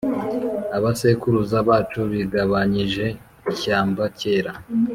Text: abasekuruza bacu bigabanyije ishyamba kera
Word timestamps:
abasekuruza 0.77 1.57
bacu 1.69 1.99
bigabanyije 2.11 3.05
ishyamba 3.51 4.03
kera 4.19 4.53